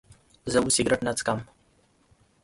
[0.51, 1.39] زه اوس سيګرټ نه سکم